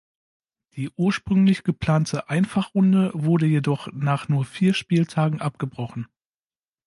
Die 0.77 0.89
ursprünglich 0.97 1.61
geplante 1.63 2.27
Einfachrunde 2.27 3.11
wurde 3.13 3.45
jedoch 3.45 3.87
nach 3.91 4.29
nur 4.29 4.45
vier 4.45 4.73
Spieltagen 4.73 5.41
abgebrochen. 5.41 6.07